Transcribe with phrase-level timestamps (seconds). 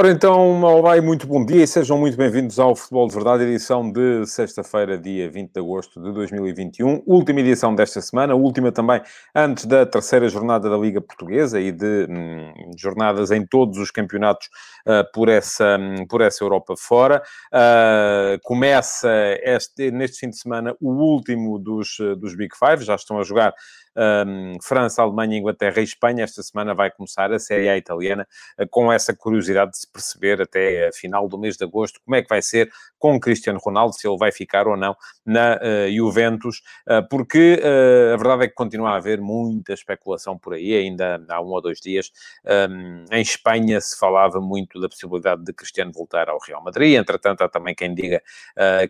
[0.00, 3.44] Ora então, olá e muito bom dia e sejam muito bem-vindos ao Futebol de Verdade,
[3.44, 7.02] edição de sexta-feira, dia 20 de agosto de 2021.
[7.04, 9.02] Última edição desta semana, última também
[9.34, 14.48] antes da terceira jornada da Liga Portuguesa e de hum, jornadas em todos os campeonatos
[14.86, 17.22] uh, por, essa, um, por essa Europa fora.
[17.52, 19.10] Uh, começa
[19.42, 23.52] este, neste fim de semana o último dos, dos Big Five, já estão a jogar
[23.96, 26.24] um, França, Alemanha, Inglaterra e Espanha.
[26.24, 28.26] Esta semana vai começar a Série A italiana,
[28.58, 32.16] uh, com essa curiosidade de se perceber até a final do mês de agosto como
[32.16, 34.94] é que vai ser com Cristiano Ronaldo, se ele vai ficar ou não
[35.24, 37.60] na uh, Juventus, uh, porque
[38.12, 41.60] a verdade é que continua a haver muita especulação por aí, ainda há um ou
[41.60, 42.10] dois dias.
[42.44, 47.42] Um, em Espanha se falava muito da possibilidade de Cristiano voltar ao Real Madrid, entretanto
[47.42, 48.22] há também quem diga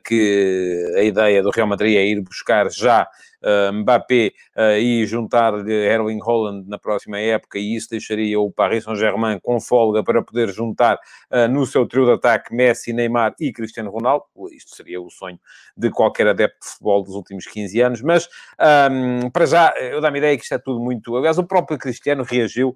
[0.05, 3.30] que a ideia do Real Madrid é ir buscar já uh,
[3.73, 9.39] Mbappé uh, e juntar Erling Holland na próxima época, e isso deixaria o Paris Saint-Germain
[9.41, 10.99] com folga para poder juntar
[11.31, 14.25] uh, no seu trio de ataque Messi, Neymar e Cristiano Ronaldo.
[14.53, 15.39] Isto seria o sonho
[15.77, 18.29] de qualquer adepto de futebol dos últimos 15 anos, mas
[18.91, 21.17] um, para já eu dá-me ideia que isto é tudo muito.
[21.17, 22.75] Aliás, o próprio Cristiano reagiu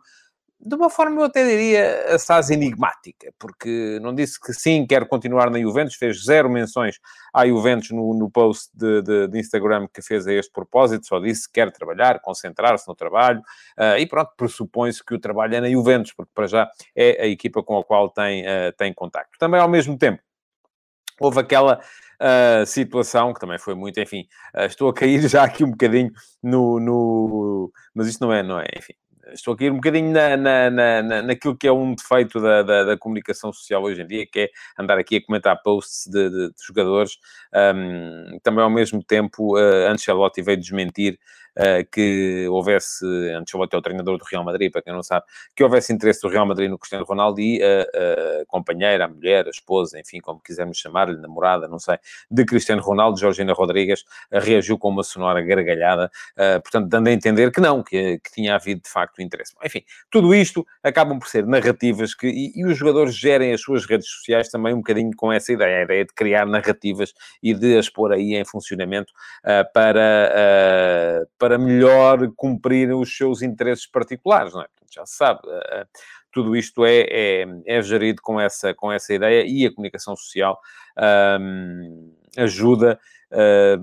[0.65, 5.51] de uma forma, eu até diria, assaz enigmática, porque não disse que sim, quer continuar
[5.51, 6.99] na Juventus, fez zero menções
[7.35, 11.21] à Juventus no, no post de, de, de, Instagram que fez a este propósito, só
[11.21, 13.41] disse que quer trabalhar, concentrar-se no trabalho,
[13.79, 17.27] uh, e pronto, pressupõe-se que o trabalho é na Juventus, porque para já é a
[17.27, 19.39] equipa com a qual tem, uh, tem contacto.
[19.39, 20.23] Também, ao mesmo tempo,
[21.21, 21.81] houve aquela
[22.21, 24.27] uh, situação que também foi muito, enfim,
[24.57, 26.11] uh, estou a cair já aqui um bocadinho
[26.43, 28.95] no, no, mas isto não é, não é, enfim,
[29.33, 32.99] estou aqui um bocadinho na, na, na, naquilo que é um defeito da, da, da,
[32.99, 36.65] comunicação social hoje em dia, que é andar aqui a comentar posts de, de, de
[36.67, 37.19] jogadores.
[37.55, 41.19] Um, também, ao mesmo tempo, uh, Ancelotti veio desmentir
[41.93, 45.25] que houvesse, Ancelotti é o treinador do Real Madrid, para quem não sabe,
[45.55, 47.83] que houvesse interesse do Real Madrid no Cristiano Ronaldo e a,
[48.43, 51.97] a companheira, a mulher, a esposa, enfim, como quisermos chamar-lhe, namorada, não sei,
[52.31, 54.01] de Cristiano Ronaldo, Georgina Rodrigues,
[54.33, 58.33] uh, reagiu com uma sonora gargalhada, uh, portanto, dando a entender que não, que, que
[58.33, 59.55] tinha havido de facto interesse.
[59.65, 63.87] Enfim, tudo isto acabam por ser narrativas que, e, e os jogadores gerem as suas
[63.87, 67.79] redes sociais também um bocadinho com essa ideia, a ideia de criar narrativas e de
[67.79, 69.13] as pôr aí em funcionamento
[69.45, 70.33] uh, para,
[71.23, 74.67] uh, para melhor cumprir os seus interesses particulares, não é?
[74.91, 75.87] Já se sabe, uh,
[76.33, 80.59] tudo isto é, é, é, gerido com essa, com essa ideia e a comunicação social
[82.37, 82.99] ajuda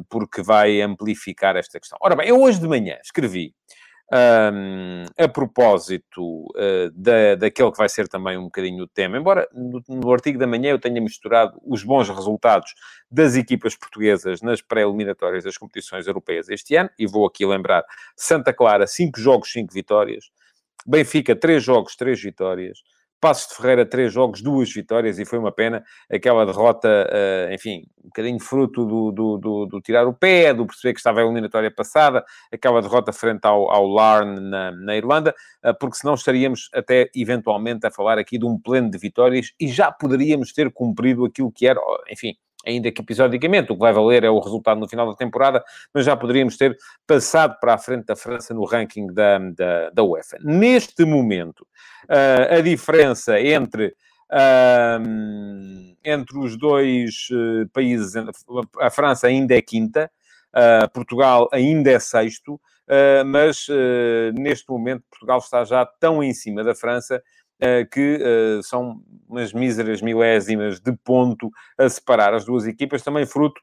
[0.09, 1.97] porque vai amplificar esta questão.
[2.01, 3.53] Ora bem, eu hoje de manhã escrevi
[4.11, 9.47] um, a propósito uh, da, daquele que vai ser também um bocadinho o tema, embora
[9.53, 12.73] no, no, artigo da manhã eu tenha misturado os bons resultados
[13.09, 17.85] das equipas portuguesas nas pré-eliminatórias das competições europeias este ano, e vou aqui lembrar
[18.15, 20.29] Santa Clara, 5 jogos, 5 vitórias,
[20.85, 22.79] Benfica, 3 jogos, 3 vitórias,
[23.21, 27.85] Passos de Ferreira, três jogos, duas vitórias, e foi uma pena aquela derrota, uh, enfim,
[28.03, 31.23] um bocadinho fruto do, do, do, do, tirar o pé, do perceber que estava a
[31.23, 36.67] eliminatória passada, aquela derrota frente ao, ao Larne na, na Irlanda, uh, porque senão estaríamos
[36.73, 41.23] até eventualmente a falar aqui de um pleno de vitórias e já poderíamos ter cumprido
[41.23, 42.35] aquilo que era, enfim,
[42.65, 45.63] ainda que episodicamente, o que vai valer é o resultado no final da temporada,
[45.93, 46.77] mas já poderíamos ter
[47.07, 50.37] passado para a frente da França no ranking da, da, da UEFA.
[50.41, 51.61] Neste momento,
[52.09, 53.93] uh, a diferença entre,
[54.31, 58.13] uh, entre os dois uh, países,
[58.79, 60.09] a França ainda é quinta,
[60.93, 62.59] Portugal ainda é sexto,
[63.25, 63.67] mas
[64.33, 67.23] neste momento Portugal está já tão em cima da França
[67.91, 73.61] que uh, são umas míseras milésimas de ponto a separar as duas equipas, também fruto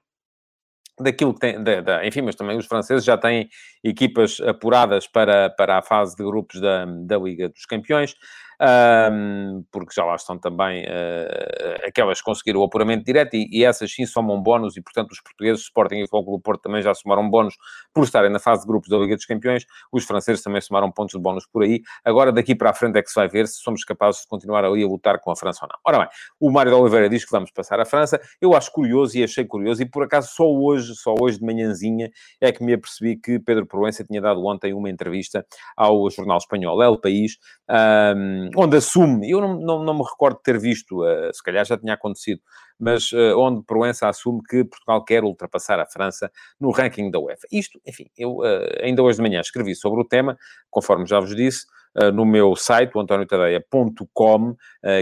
[1.00, 3.48] daquilo que tem, da, da, enfim, mas também os franceses já têm
[3.84, 8.14] equipas apuradas para, para a fase de grupos da, da Liga dos Campeões
[8.60, 13.64] um, porque já lá estão também uh, aquelas que conseguiram o apuramento direto e, e,
[13.64, 16.92] essas sim somam bónus e, portanto, os portugueses, Sporting e Futebol do Porto também já
[16.94, 17.54] somaram bónus
[17.94, 21.16] por estarem na fase de grupos da Liga dos Campeões, os franceses também somaram pontos
[21.16, 21.82] de bónus por aí.
[22.04, 24.64] Agora, daqui para a frente é que se vai ver se somos capazes de continuar
[24.64, 25.78] ali a lutar com a França ou não.
[25.84, 26.08] Ora bem,
[26.40, 28.20] o Mário de Oliveira diz que vamos passar a França.
[28.40, 32.10] Eu acho curioso e achei curioso, e por acaso só hoje, só hoje de manhãzinha,
[32.40, 35.44] é que me apercebi que Pedro Proença tinha dado ontem uma entrevista
[35.76, 37.38] ao jornal espanhol El País,
[37.68, 41.64] um, onde assume, eu não, não, não, me recordo de ter visto, uh, se calhar
[41.64, 42.40] já tinha acontecido,
[42.78, 46.30] mas uh, onde Proença assume que Portugal quer ultrapassar a França
[46.60, 47.46] no ranking da UEFA.
[47.50, 48.44] Isto, enfim, eu uh,
[48.82, 50.38] ainda hoje de manhã escrevi sobre o tema,
[50.70, 51.66] conforme já vos disse,
[52.12, 54.50] no meu site, o antoniotadeia.com.
[54.50, 54.56] Uh,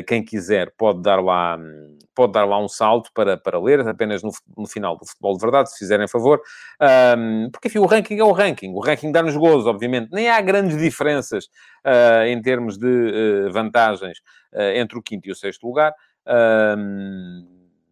[0.06, 1.59] quem quiser pode dar lá,
[2.15, 5.41] pode dar lá um salto para, para ler, apenas no, no final do Futebol de
[5.41, 6.41] Verdade, se fizerem favor.
[7.53, 8.73] Porque, enfim, o ranking é o ranking.
[8.73, 10.11] O ranking dá-nos gozo, obviamente.
[10.12, 11.47] Nem há grandes diferenças
[11.87, 14.19] uh, em termos de vantagens
[14.75, 15.93] entre o quinto e o sexto lugar.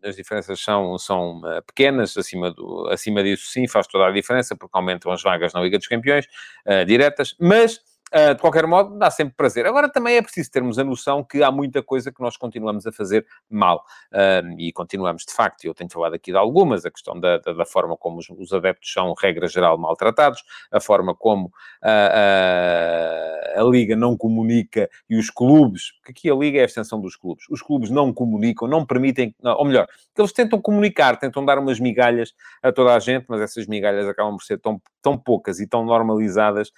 [0.02, 4.76] As diferenças são, são pequenas, acima, do, acima disso sim faz toda a diferença, porque
[4.76, 6.26] aumentam as vagas na Liga dos Campeões,
[6.67, 7.81] uh, diretas, mas
[8.14, 9.66] de qualquer modo, dá sempre prazer.
[9.66, 12.93] Agora, também é preciso termos a noção que há muita coisa que nós continuamos a
[12.93, 13.84] fazer mal.
[14.12, 17.52] Uh, e continuamos, de facto, eu tenho falado aqui de algumas, a questão da, da,
[17.52, 21.90] da forma como os, os, adeptos são, regra geral, maltratados, a forma como uh,
[23.61, 27.16] a Liga não comunica e os clubes, porque aqui a Liga é a extensão dos
[27.16, 31.81] clubes, os clubes não comunicam, não permitem, ou melhor, eles tentam comunicar, tentam dar umas
[31.81, 32.32] migalhas
[32.62, 35.84] a toda a gente, mas essas migalhas acabam por ser tão, tão poucas e tão
[35.84, 36.70] normalizadas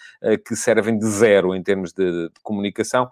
[0.47, 3.11] que servem de zero zero em termos de, de comunicação,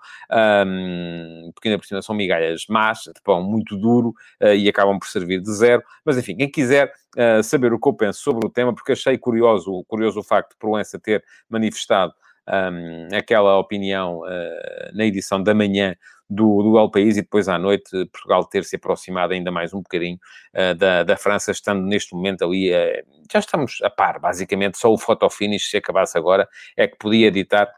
[0.66, 4.98] um, porque ainda por cima são migalhas más, de pão muito duro, uh, e acabam
[4.98, 5.82] por servir de zero.
[6.04, 9.18] Mas enfim, quem quiser uh, saber o que eu penso sobre o tema, porque achei
[9.18, 12.12] curioso, curioso o facto de Proença ter manifestado
[12.48, 15.96] um, aquela opinião uh, na edição da manhã
[16.28, 19.78] do, do El País e depois à noite Portugal ter se aproximado ainda mais um
[19.78, 20.18] bocadinho
[20.54, 24.92] uh, da, da França, estando neste momento ali, uh, já estamos a par, basicamente, só
[24.92, 27.70] o fotofinish, se acabasse agora, é que podia editar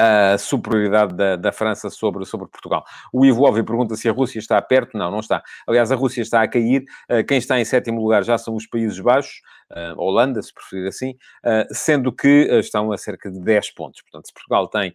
[0.00, 2.84] a superioridade da, da, França sobre, sobre Portugal.
[3.12, 4.96] O Ivo Óbvio pergunta se a Rússia está perto.
[4.96, 5.42] Não, não está.
[5.66, 6.84] Aliás, a Rússia está a cair.
[7.10, 10.88] Uh, quem está em sétimo lugar já são os Países Baixos, uh, Holanda, se preferir
[10.88, 11.10] assim,
[11.44, 14.00] uh, sendo que estão a cerca de 10 pontos.
[14.00, 14.94] Portanto, se Portugal tem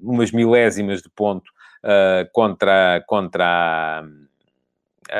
[0.00, 1.50] umas milésimas de ponto
[2.32, 4.02] contra, contra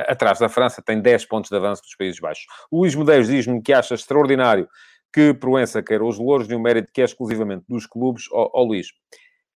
[0.09, 2.47] atrás da França, tem 10 pontos de avanço dos Países Baixos.
[2.71, 4.67] O Luís Medeiros diz-me que acha extraordinário
[5.13, 8.89] que Proença queira os louros de um mérito que é exclusivamente dos clubes, ó Luís.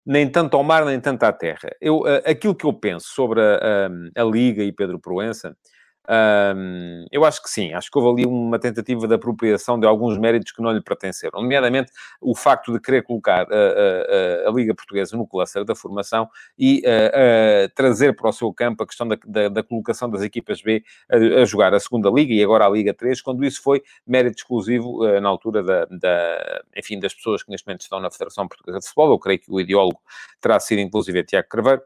[0.05, 1.69] Nem tanto ao mar, nem tanto à terra.
[1.79, 5.55] Eu, uh, aquilo que eu penso sobre a, a, a Liga e Pedro Proença
[7.11, 10.51] eu acho que sim, acho que houve ali uma tentativa de apropriação de alguns méritos
[10.51, 15.25] que não lhe pertenceram, nomeadamente o facto de querer colocar a, a, Liga Portuguesa no
[15.25, 16.81] cluster da formação e
[17.75, 21.45] trazer para o seu campo a questão da, da, da colocação das equipas B a,
[21.45, 25.19] jogar a segunda Liga e agora a Liga 3, quando isso foi mérito exclusivo uh,
[25.21, 28.85] na altura da, da, enfim, das pessoas que neste momento estão na Federação Portuguesa de
[28.85, 29.11] Futebol.
[29.11, 29.99] Eu creio que o ideólogo
[30.41, 31.81] terá sido inclusive Tiago Carveiro.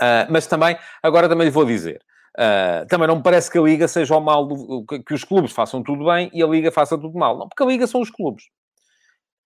[0.00, 2.02] Uh, mas também, agora também lhe vou dizer,
[2.38, 5.52] Uh, também não me parece que a Liga seja o mal, do, que os clubes
[5.52, 7.36] façam tudo bem e a Liga faça tudo mal.
[7.38, 8.44] Não, porque a Liga são os clubes.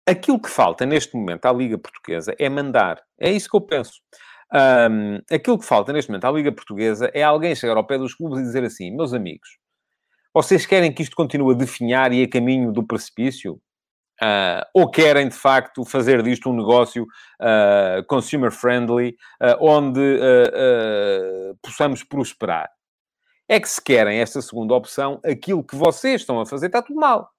[0.05, 3.01] Aquilo que falta neste momento à Liga Portuguesa é mandar.
[3.19, 3.93] É isso que eu penso.
[4.53, 8.13] Um, aquilo que falta neste momento à Liga Portuguesa é alguém chegar ao pé dos
[8.13, 9.57] clubes e dizer assim: meus amigos,
[10.33, 13.59] vocês querem que isto continue a definhar e a caminho do precipício?
[14.21, 20.01] Uh, ou querem de facto fazer disto um negócio uh, consumer friendly, uh, onde
[21.61, 22.69] possamos prosperar.
[23.49, 26.99] É que se querem esta segunda opção, aquilo que vocês estão a fazer está tudo
[26.99, 27.32] mal.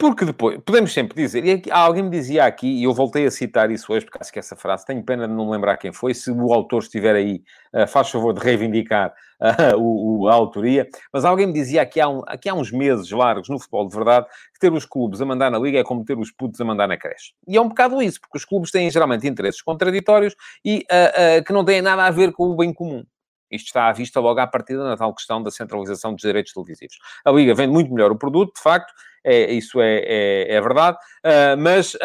[0.00, 3.30] Porque depois, podemos sempre dizer, e aqui, alguém me dizia aqui, e eu voltei a
[3.30, 5.92] citar isso hoje, porque acho que essa frase, tenho pena de não me lembrar quem
[5.92, 7.42] foi, se o autor estiver aí,
[7.74, 9.12] uh, faz favor de reivindicar
[9.42, 12.72] uh, o, o, a autoria, mas alguém me dizia aqui há, um, aqui há uns
[12.72, 15.84] meses largos no futebol de verdade, que ter os clubes a mandar na liga é
[15.84, 17.34] como ter os putos a mandar na creche.
[17.46, 21.52] E é um bocado isso, porque os clubes têm geralmente interesses contraditórios e uh, que
[21.52, 23.04] não têm nada a ver com o bem comum.
[23.50, 26.96] Isto está à vista logo à partida na tal questão da centralização dos direitos televisivos.
[27.22, 28.94] A Liga vende muito melhor o produto, de facto,
[29.24, 31.96] é, isso é, é, é verdade, uh, mas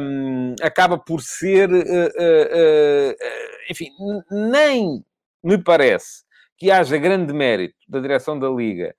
[0.00, 3.14] um, acaba por ser, uh, uh,
[3.70, 3.90] enfim,
[4.30, 5.04] nem
[5.42, 6.24] me parece
[6.56, 8.94] que haja grande mérito da direção da Liga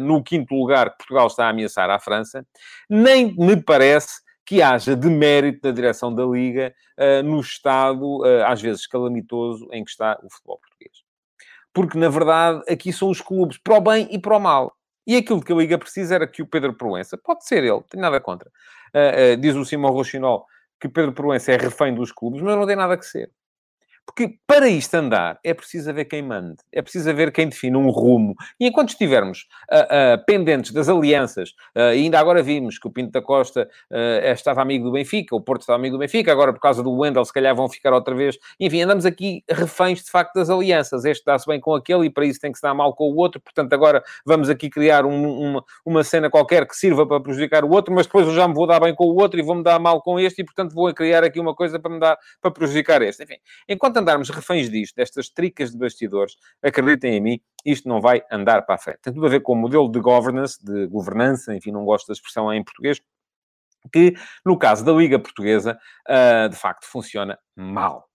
[0.00, 2.42] no quinto lugar que Portugal está a ameaçar à França,
[2.88, 6.74] nem me parece que haja demérito da direção da Liga
[7.22, 11.02] no estado, às vezes calamitoso, em que está o futebol português.
[11.74, 14.74] Porque, na verdade, aqui são os clubes para o bem e para o mal.
[15.08, 17.80] E aquilo que a Liga precisa era que o Pedro Proença, pode ser ele, não
[17.80, 18.50] tenho nada contra,
[18.94, 20.44] uh, uh, diz o Simão Rochinol
[20.78, 23.32] que Pedro Proença é refém dos clubes, mas não tem nada que ser.
[24.08, 27.90] Porque para isto andar é preciso haver quem mande, é preciso haver quem defina um
[27.90, 28.34] rumo.
[28.58, 33.12] E enquanto estivermos uh, uh, pendentes das alianças, uh, ainda agora vimos que o Pinto
[33.12, 33.68] da Costa
[34.32, 37.22] estava amigo do Benfica, o Porto estava amigo do Benfica, agora por causa do Wendel
[37.24, 38.38] se calhar vão ficar outra vez.
[38.58, 41.04] Enfim, andamos aqui reféns de facto das alianças.
[41.04, 43.16] Este dá-se bem com aquele e para isso tem que se dar mal com o
[43.16, 43.40] outro.
[43.40, 47.70] Portanto, agora vamos aqui criar um, uma, uma cena qualquer que sirva para prejudicar o
[47.70, 49.78] outro, mas depois eu já me vou dar bem com o outro e vou-me dar
[49.78, 53.02] mal com este e, portanto, vou criar aqui uma coisa para me dar para prejudicar
[53.02, 53.24] este.
[53.24, 53.36] Enfim,
[53.68, 58.62] enquanto andarmos reféns disto, destas tricas de bastidores, acreditem em mim, isto não vai andar
[58.62, 59.00] para a frente.
[59.02, 62.12] Tem tudo a ver com o modelo de governance, de governança, enfim, não gosto da
[62.12, 63.00] expressão em português,
[63.92, 64.14] que,
[64.44, 65.78] no caso da Liga Portuguesa,
[66.08, 68.08] uh, de facto funciona mal.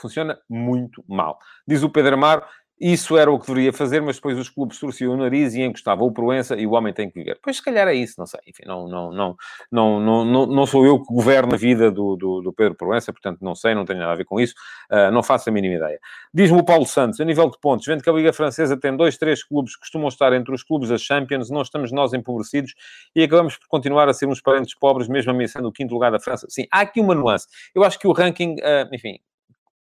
[0.00, 1.38] Funciona muito mal.
[1.66, 2.44] Diz o Pedro Amaro,
[2.80, 6.06] isso era o que deveria fazer, mas depois os clubes torciam o nariz e encostavam
[6.06, 7.38] o Proença e o homem tem que viver.
[7.40, 8.40] Pois, se calhar é isso, não sei.
[8.48, 9.36] Enfim, não, não, não,
[9.70, 13.38] não, não, não, sou eu que governo a vida do, do, do, Pedro Proença, portanto
[13.42, 14.54] não sei, não tenho nada a ver com isso,
[14.90, 16.00] uh, não faço a mínima ideia.
[16.32, 19.16] Diz-me o Paulo Santos, a nível de pontos, vendo que a Liga Francesa tem dois,
[19.16, 22.74] três clubes que costumam estar entre os clubes da Champions, não estamos nós empobrecidos
[23.14, 26.18] e acabamos por continuar a ser uns parentes pobres, mesmo ameaçando o quinto lugar da
[26.18, 26.46] França.
[26.50, 27.46] Sim, há aqui uma nuance.
[27.72, 29.20] Eu acho que o ranking, uh, enfim,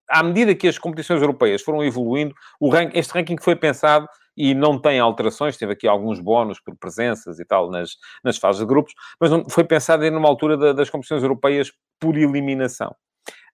[0.09, 4.79] à medida que as competições europeias foram evoluindo, ranking, este ranking foi pensado e não
[4.79, 7.91] tem alterações, teve aqui alguns bónus por presenças e tal nas,
[8.23, 12.17] nas fases de grupos, mas não, foi pensado numa altura da, das competições europeias por
[12.17, 12.95] eliminação.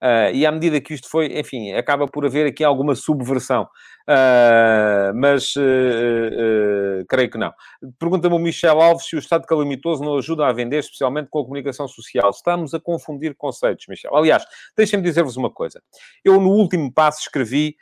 [0.01, 3.63] Uh, e à medida que isto foi, enfim, acaba por haver aqui alguma subversão.
[4.07, 7.53] Uh, mas uh, creio que não.
[7.99, 11.43] Pergunta-me o Michel Alves se o Estado calamitoso não ajuda a vender, especialmente com a
[11.43, 12.29] comunicação social.
[12.29, 14.15] Estamos a confundir conceitos, Michel.
[14.15, 15.81] Aliás, deixem-me dizer-vos uma coisa.
[16.23, 17.75] Eu, no último passo, escrevi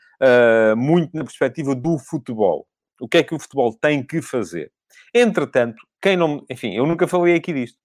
[0.75, 2.67] muito na perspectiva do futebol.
[2.99, 4.71] O que é que o futebol tem que fazer?
[5.13, 6.43] Entretanto, quem não...
[6.49, 7.77] Enfim, eu nunca falei aqui disto.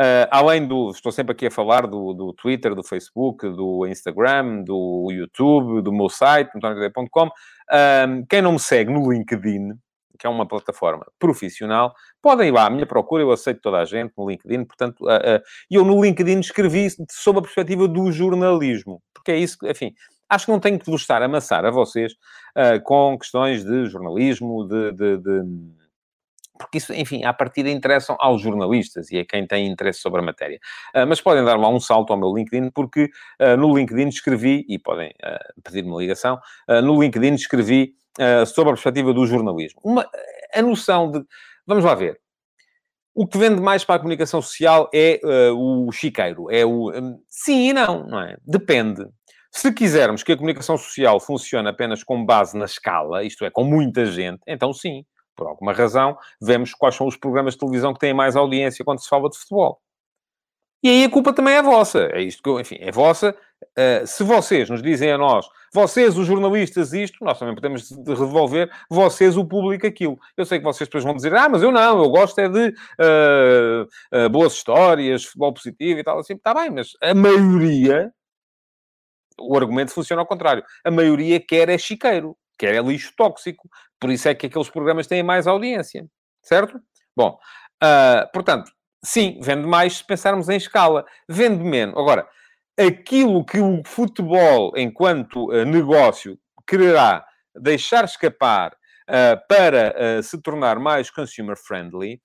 [0.00, 4.62] Uh, além do, estou sempre aqui a falar do, do Twitter, do Facebook, do Instagram,
[4.62, 7.26] do YouTube, do meu site, antonio.com.
[7.26, 9.70] Uh, quem não me segue no LinkedIn,
[10.16, 13.84] que é uma plataforma profissional, podem ir lá à minha procura, eu aceito toda a
[13.84, 19.32] gente no LinkedIn, portanto, uh, eu no LinkedIn escrevi sob a perspectiva do jornalismo, porque
[19.32, 19.92] é isso enfim,
[20.28, 22.14] acho que não tenho que vos estar a amassar a vocês
[22.84, 25.42] com questões de jornalismo, de, de, de
[26.58, 30.22] porque isso, enfim, à partida interessam aos jornalistas e a quem tem interesse sobre a
[30.22, 30.58] matéria.
[30.94, 33.04] Uh, mas podem dar lá um salto ao meu LinkedIn, porque
[33.40, 36.38] uh, no LinkedIn escrevi, e podem uh, pedir uma ligação,
[36.82, 37.94] no LinkedIn escrevi
[38.46, 39.80] sobre a perspectiva do jornalismo.
[39.84, 40.08] Uma,
[40.52, 41.22] a noção de...
[41.66, 42.18] Vamos lá ver.
[43.14, 45.20] O que vende mais para a comunicação social é
[45.54, 46.50] o chiqueiro.
[46.50, 46.90] É o...
[46.90, 48.36] Um, sim e não, não é?
[48.44, 49.06] Depende.
[49.50, 53.64] Se quisermos que a comunicação social funcione apenas com base na escala, isto é, com
[53.64, 55.04] muita gente, então sim
[55.38, 59.00] por alguma razão, vemos quais são os programas de televisão que têm mais audiência quando
[59.00, 59.80] se fala de futebol.
[60.82, 62.08] E aí a culpa também é vossa.
[62.12, 63.34] É isto que eu, enfim, é vossa.
[63.76, 68.70] Uh, se vocês nos dizem a nós, vocês, os jornalistas, isto, nós também podemos revolver,
[68.88, 70.18] vocês, o público, aquilo.
[70.36, 72.68] Eu sei que vocês depois vão dizer, ah, mas eu não, eu gosto é de
[72.68, 76.34] uh, uh, boas histórias, futebol positivo e tal, assim.
[76.34, 78.12] Está bem, mas a maioria,
[79.40, 80.64] o argumento funciona ao contrário.
[80.84, 83.70] A maioria quer é chiqueiro que é lixo tóxico.
[84.00, 86.06] Por isso é que aqueles programas têm mais audiência,
[86.42, 86.80] certo?
[87.16, 87.38] Bom,
[87.82, 88.70] uh, portanto,
[89.04, 91.04] sim, vende mais se pensarmos em escala.
[91.28, 91.96] Vende menos.
[91.96, 92.28] Agora,
[92.78, 97.24] aquilo que o futebol, enquanto uh, negócio, quererá
[97.60, 102.20] deixar escapar uh, para se tornar mais consumer-friendly,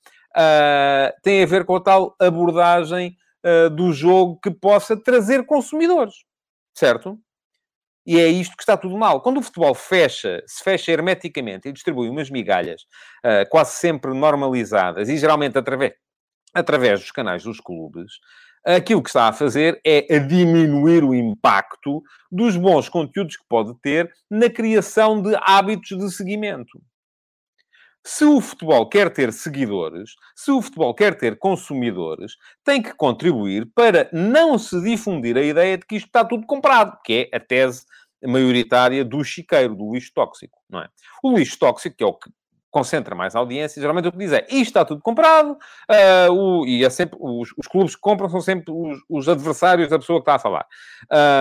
[1.23, 3.15] tem a ver com a tal abordagem
[3.75, 6.15] do jogo que possa trazer consumidores,
[6.75, 7.19] certo?
[8.05, 9.21] E é isto que está tudo mal.
[9.21, 12.81] Quando o futebol fecha, se fecha hermeticamente e distribui umas migalhas
[13.25, 15.93] uh, quase sempre normalizadas e geralmente através,
[16.53, 18.11] através dos canais dos clubes,
[18.65, 23.73] aquilo que está a fazer é a diminuir o impacto dos bons conteúdos que pode
[23.81, 26.81] ter na criação de hábitos de seguimento.
[28.05, 33.65] Se o futebol quer ter seguidores, se o futebol quer ter consumidores, tem que contribuir
[33.73, 37.39] para não se difundir a ideia de que isto está tudo comprado, que é a
[37.39, 37.85] tese
[38.21, 40.89] maioritária do chiqueiro, do lixo tóxico, não é?
[41.23, 42.29] O lixo tóxico, que é o que
[42.73, 46.83] concentra mais audiência, geralmente o que diz é isto está tudo comprado, uh, o, e
[46.83, 50.23] é sempre, os, os, clubes que compram são sempre os, os, adversários da pessoa que
[50.23, 50.65] está a falar.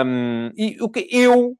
[0.05, 1.57] Um, e o que eu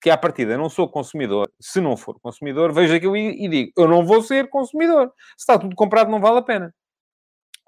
[0.00, 3.72] que à partida não sou consumidor, se não for consumidor, vejo aquilo e, e digo,
[3.76, 5.12] eu não vou ser consumidor.
[5.36, 6.74] Se está tudo comprado, não vale a pena.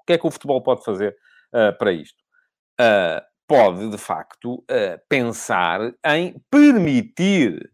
[0.01, 1.15] O que é que o futebol pode fazer
[1.53, 2.17] uh, para isto?
[2.79, 7.71] Uh, pode, de facto, uh, pensar em permitir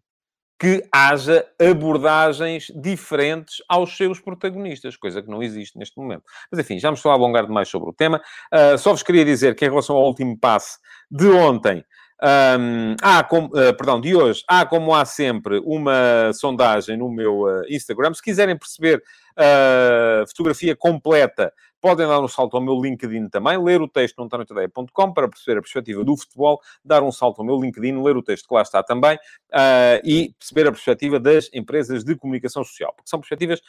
[0.60, 6.24] que haja abordagens diferentes aos seus protagonistas, coisa que não existe neste momento.
[6.52, 8.22] Mas, enfim, já me estou a alongar demais sobre o tema.
[8.54, 10.78] Uh, só vos queria dizer que, em relação ao último passe
[11.10, 11.84] de ontem,
[12.22, 17.44] um, há como, uh, perdão, de hoje, há como há sempre uma sondagem no meu
[17.44, 18.14] uh, Instagram.
[18.14, 19.02] Se quiserem perceber
[19.38, 24.26] a fotografia completa, podem dar um salto ao meu LinkedIn também, ler o texto no
[24.26, 28.22] antoniotadeia.com para perceber a perspectiva do futebol, dar um salto ao meu LinkedIn, ler o
[28.22, 32.92] texto que lá está também uh, e perceber a perspectiva das empresas de comunicação social.
[32.94, 33.62] Porque são perspectivas,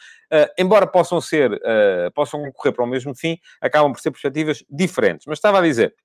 [0.57, 1.57] embora possam ser,
[2.13, 5.25] possam concorrer para o mesmo fim, acabam por ser perspectivas diferentes.
[5.25, 5.95] Mas estava a dizer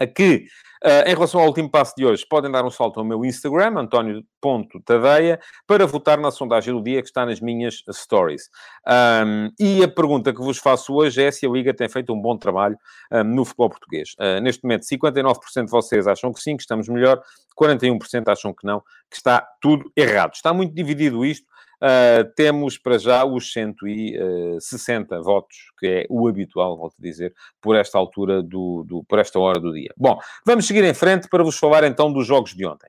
[0.00, 0.46] a que,
[0.82, 3.78] uh, em relação ao último passo de hoje, podem dar um salto ao meu Instagram,
[3.78, 8.48] António.tadeia, para votar na sondagem do dia que está nas minhas stories.
[8.88, 12.20] Um, e a pergunta que vos faço hoje é se a Liga tem feito um
[12.20, 12.78] bom trabalho
[13.12, 14.14] um, no futebol português.
[14.18, 17.20] Uh, neste momento, 59% de vocês acham que sim, que estamos melhor,
[17.60, 18.80] 41% acham que não,
[19.10, 20.32] que está tudo errado.
[20.32, 21.46] Está muito dividido isto.
[21.82, 27.74] Uh, temos para já os 160 votos, que é o habitual, volto a dizer, por
[27.74, 29.90] esta altura, do, do, por esta hora do dia.
[29.96, 32.88] Bom, vamos seguir em frente para vos falar então dos jogos de ontem.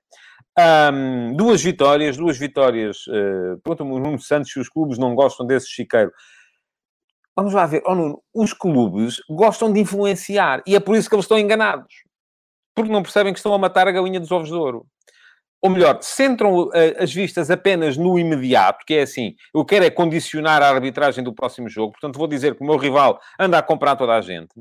[0.93, 3.07] Um, duas vitórias, duas vitórias.
[3.07, 6.11] Uh, Pergunta-me o Nuno Santos se os clubes não gostam desse chiqueiro.
[7.33, 7.81] Vamos lá ver.
[7.85, 12.03] Oh, Nuno, os clubes gostam de influenciar e é por isso que eles estão enganados.
[12.75, 14.85] Porque não percebem que estão a matar a galinha dos ovos de ouro
[15.61, 19.89] ou melhor, centram uh, as vistas apenas no imediato, que é assim, eu quero é
[19.89, 23.63] condicionar a arbitragem do próximo jogo, portanto vou dizer que o meu rival anda a
[23.63, 24.53] comprar toda a gente,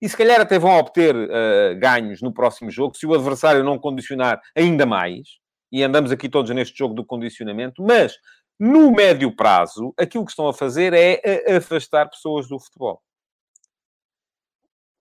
[0.00, 3.78] e se calhar até vão obter uh, ganhos no próximo jogo, se o adversário não
[3.78, 5.38] condicionar ainda mais,
[5.70, 8.16] e andamos aqui todos neste jogo do condicionamento, mas
[8.58, 13.00] no médio prazo, aquilo que estão a fazer é afastar pessoas do futebol.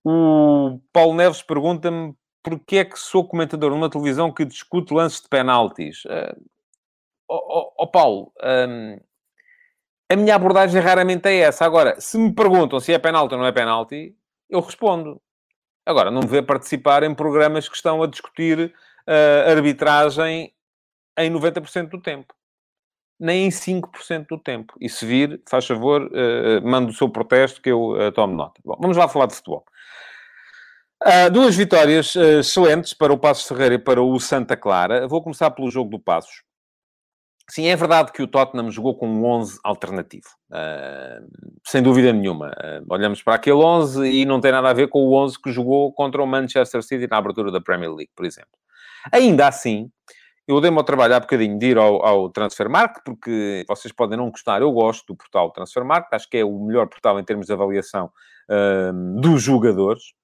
[0.04, 2.14] O Paulo Neves pergunta-me
[2.48, 6.06] porque é que sou comentador numa televisão que discute lances de penaltis?
[6.06, 6.42] Uh,
[7.28, 8.98] oh, oh, Paulo, um,
[10.10, 11.66] a minha abordagem raramente é essa.
[11.66, 14.16] Agora, se me perguntam se é penalti ou não é penalti,
[14.50, 15.22] eu respondo.
[15.86, 18.74] Agora, não me vê participar em programas que estão a discutir
[19.06, 20.54] uh, arbitragem
[21.18, 22.34] em 90% do tempo.
[23.20, 24.74] Nem em 5% do tempo.
[24.80, 28.62] E se vir, faz favor, uh, mande o seu protesto que eu uh, tomo nota.
[28.64, 29.66] Bom, vamos lá falar de futebol.
[31.06, 35.08] Uh, duas vitórias uh, excelentes para o Passos Ferreira e para o Santa Clara.
[35.08, 36.42] Vou começar pelo jogo do Passos.
[37.50, 40.28] Sim, é verdade que o Tottenham jogou com um 11 alternativo.
[40.52, 41.24] Uh,
[41.66, 42.52] sem dúvida nenhuma.
[42.90, 45.94] olhamos para aquele 11 e não tem nada a ver com o 11 que jogou
[45.94, 48.50] contra o Manchester City na abertura da Premier League, por exemplo.
[49.12, 49.90] Ainda assim,
[50.48, 54.32] eu dei-me ao trabalho há bocadinho de ir ao, ao Transfermarkt, porque vocês podem não
[54.32, 57.54] gostar, eu gosto do portal Transfermarkt, acho que é o melhor portal em termos de
[57.54, 58.12] avaliação
[59.22, 60.17] dos jogadores.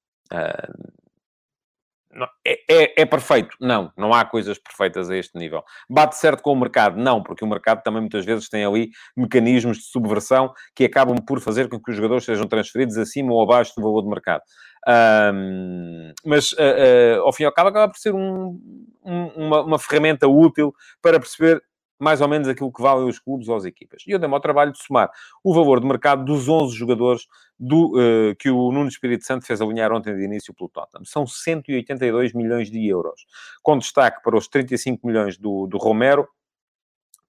[2.45, 3.55] É, é, é, perfeito?
[3.59, 5.63] Não, não há coisas perfeitas a este nível.
[5.89, 6.97] Bate certo com o mercado?
[6.97, 11.39] Não, porque o mercado também muitas vezes tem ali mecanismos de subversão que acabam por
[11.39, 14.43] fazer com que os jogadores sejam transferidos acima ou abaixo do valor de mercado.
[14.87, 18.59] Um, mas, uh, uh, ao fim e ao cabo, acaba por ser um,
[19.03, 21.61] um, uma, uma ferramenta útil para perceber
[22.03, 24.03] mais ou menos aquilo que valem os clubes ou as equipas.
[24.05, 25.09] E eu dei-me ao trabalho de somar
[25.43, 29.61] o valor de mercado dos 11 jogadores do, uh, que o Nuno Espírito Santo fez
[29.61, 31.05] alinhar ontem de início pelo Tottenham.
[31.05, 33.25] São 182 milhões de euros,
[33.61, 36.27] com destaque para os 35 milhões do, do Romero,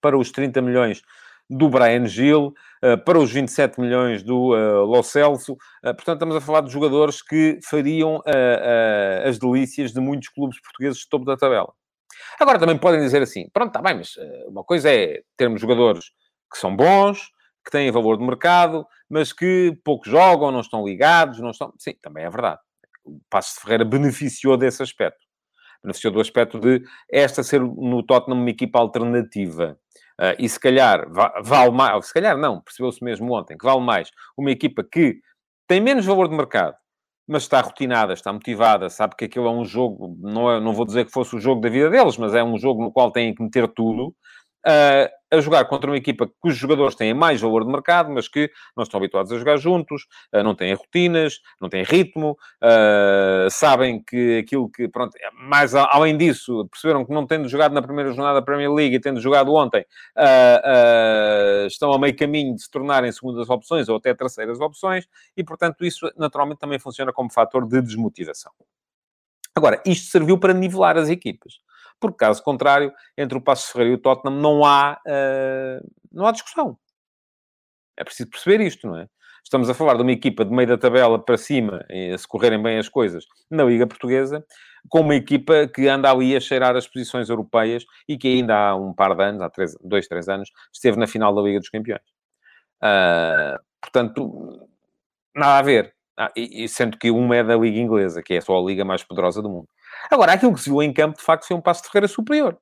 [0.00, 1.02] para os 30 milhões
[1.48, 5.56] do Brian Gil, uh, para os 27 milhões do uh, Lo Celso.
[5.82, 8.22] Portanto, estamos a falar de jogadores que fariam
[9.24, 11.72] as delícias de muitos clubes portugueses de topo da tabela.
[12.40, 16.06] Agora também podem dizer assim, pronto, está bem, mas uh, uma coisa é termos jogadores
[16.50, 17.30] que são bons,
[17.64, 21.72] que têm valor de mercado, mas que pouco jogam, não estão ligados, não estão...
[21.78, 22.60] Sim, também é verdade.
[23.04, 25.24] O Passo de Ferreira beneficiou desse aspecto.
[25.82, 29.78] Beneficiou do aspecto de esta ser no Tottenham uma equipa alternativa.
[30.20, 31.06] Uh, e se calhar
[31.42, 35.18] vale mais, se calhar não, percebeu-se mesmo ontem, que vale mais uma equipa que
[35.66, 36.76] tem menos valor de mercado,
[37.26, 40.84] mas está rotinada, está motivada, sabe que aquilo é um jogo, não, é, não vou
[40.84, 43.34] dizer que fosse o jogo da vida deles, mas é um jogo no qual têm
[43.34, 44.14] que meter tudo,
[44.66, 48.50] uh, a jogar contra uma equipa cujos jogadores têm mais valor de mercado, mas que
[48.76, 50.02] não estão habituados a jogar juntos,
[50.34, 55.74] uh, não têm rotinas, não têm ritmo, uh, sabem que aquilo que, pronto, é mais
[55.74, 59.20] além disso, perceberam que não tendo jogado na primeira jornada da Premier League e tendo
[59.20, 59.84] jogado ontem,
[61.72, 65.84] estão a meio caminho de se tornarem segundas opções ou até terceiras opções, e portanto
[65.84, 68.52] isso naturalmente também funciona como fator de desmotivação.
[69.54, 71.60] Agora, isto serviu para nivelar as equipas
[72.04, 76.32] porque caso contrário, entre o Passo Ferreira e o Tottenham não há, uh, não há
[76.32, 76.78] discussão.
[77.96, 79.08] É preciso perceber isto, não é?
[79.44, 81.84] Estamos a falar de uma equipa de meio da tabela para cima,
[82.18, 84.44] se correrem bem as coisas, na Liga Portuguesa,
[84.88, 88.74] com uma equipa que anda ali a cheirar as posições europeias e que ainda há
[88.74, 91.68] um par de anos, há três, dois, três anos, esteve na final da Liga dos
[91.68, 92.02] Campeões.
[92.82, 94.68] Uh, portanto,
[95.36, 95.94] nada a ver.
[96.16, 99.02] Ah, e, sendo que uma é da Liga Inglesa, que é só a liga mais
[99.02, 99.68] poderosa do mundo.
[100.10, 102.56] Agora, aquilo que se viu em campo, de facto, foi um passo de Ferreira superior.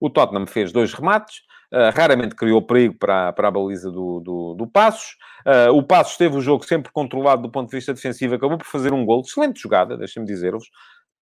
[0.00, 4.54] O Tottenham fez dois remates, uh, raramente criou perigo para, para a baliza do, do,
[4.54, 5.16] do Passos.
[5.46, 8.66] Uh, o Passos teve o jogo sempre controlado do ponto de vista defensivo, acabou por
[8.66, 9.22] fazer um gol.
[9.22, 10.68] Excelente jogada, deixem-me dizer-vos.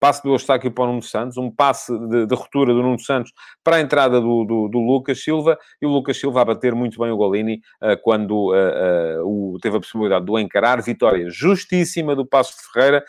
[0.00, 3.32] passe do Eustáquio para o Nuno Santos, um passe de, de ruptura do Nuno Santos
[3.62, 6.98] para a entrada do, do, do, Lucas Silva, e o Lucas Silva a bater muito
[6.98, 8.52] bem o Golini uh, quando
[9.24, 10.82] o, teve a possibilidade de o encarar.
[10.82, 13.04] Vitória justíssima do Passo de Ferreira,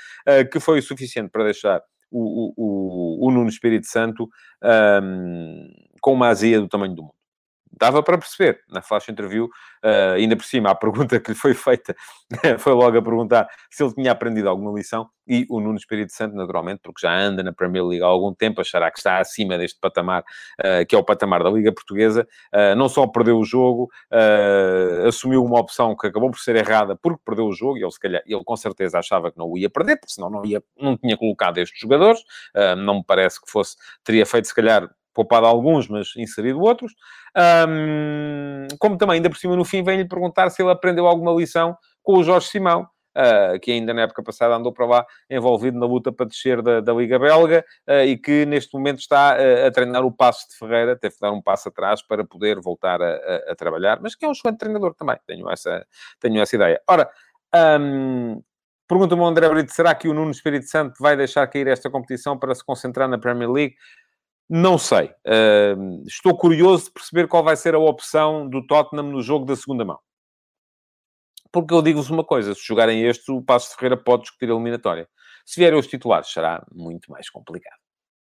[0.51, 4.27] que foi o suficiente para deixar o, o, o, Nuno Espírito Santo
[5.03, 5.69] um,
[6.01, 7.18] com uma azia do tamanho do mundo
[7.79, 11.53] dava para perceber na flash interview, uh, ainda por cima, a pergunta que lhe foi
[11.53, 11.95] feita
[12.59, 16.35] foi logo a perguntar se ele tinha aprendido alguma lição e o Nuno Espírito Santo,
[16.35, 19.79] naturalmente, porque já anda na Premier League há algum tempo, achará que está acima deste
[19.79, 20.23] patamar,
[20.59, 23.89] uh, que é o patamar da Liga Portuguesa, uh, não só perdeu o jogo,
[25.07, 27.99] assumiu uma opção que acabou por ser errada porque perdeu o jogo, e ele, se
[27.99, 30.97] calhar, ele com certeza achava que não o ia perder, porque senão não, ia, não
[30.97, 32.21] tinha colocado estes jogadores,
[32.77, 36.93] não me parece que fosse, teria feito se calhar poupado alguns, mas inserido outros.
[37.67, 41.75] Um, como também, ainda por cima, no fim, vem-lhe perguntar se ele aprendeu alguma lição
[42.01, 45.85] com o Jorge Simão, uh, que ainda na época passada andou para lá envolvido na
[45.85, 49.71] luta para descer da, da Liga Belga uh, e que neste momento está uh, a
[49.71, 53.15] treinar o passo de Ferreira, teve que dar um passo atrás para poder voltar a,
[53.15, 55.85] a, a trabalhar, mas que é um excelente treinador também, tenho essa,
[56.19, 56.81] tenho essa ideia.
[56.87, 57.09] Ora,
[57.79, 58.41] um,
[58.89, 62.55] Pergunta-me André Brito, será que o Nuno Espírito Santo vai deixar cair esta competição para
[62.55, 63.75] se concentrar na Premier League?
[64.49, 65.11] Não sei.
[65.27, 69.55] Uh, estou curioso de perceber qual vai ser a opção do Tottenham no jogo da
[69.55, 69.99] segunda mão.
[71.51, 75.07] Porque eu digo-vos uma coisa: se jogarem este, o Passo Ferreira pode discutir a eliminatória.
[75.45, 77.77] Se vierem os titulares, será muito mais complicado.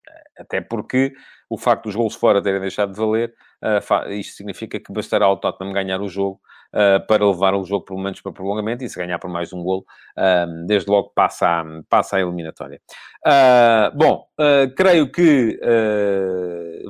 [0.08, 1.12] Uh, até porque
[1.48, 5.38] o facto dos gols fora terem deixado de valer, uh, isto significa que bastará ao
[5.38, 6.40] Tottenham ganhar o jogo
[6.74, 9.62] uh, para levar o jogo por momentos para prolongamento e se ganhar por mais um
[9.62, 9.84] golo,
[10.16, 12.80] uh, desde logo passa a, passa a eliminatória.
[13.26, 14.26] Uh, bom,
[14.76, 15.58] creio que